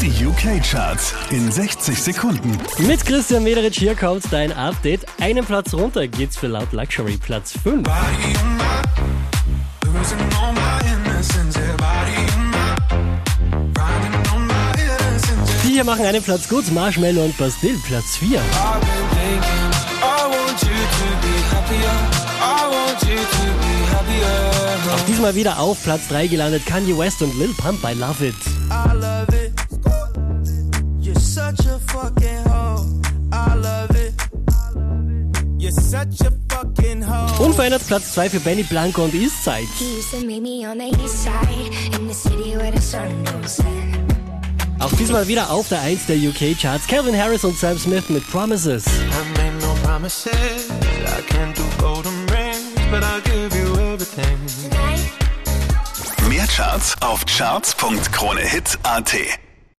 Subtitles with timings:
[0.00, 2.56] Die UK-Charts in 60 Sekunden.
[2.86, 5.00] Mit Christian Mederich hier kommt dein Update.
[5.20, 7.88] Einen Platz runter geht's für Loud Luxury, Platz 5.
[15.64, 18.40] Die hier machen einen Platz gut, Marshmallow und Bastille, Platz 4.
[24.94, 29.47] Auch diesmal wieder auf Platz 3 gelandet Kanye West und Lil Pump bei Love It.
[31.78, 32.84] A fucking hoe.
[33.32, 34.12] I love it.
[35.58, 37.44] You're such a fucking hoe.
[37.44, 39.68] Unverändert Platz 2 für Benny Blanco und Eastside.
[44.80, 48.86] Auch diesmal wieder auf der 1 der UK-Charts Calvin Harris und Sam Smith mit Promises.
[48.86, 48.90] I
[49.36, 50.32] made no promises.
[50.70, 54.38] I can't do golden rings, but I'll give you everything.
[54.62, 55.00] Tonight.
[56.28, 59.47] Mehr Charts auf charts.kronehit.at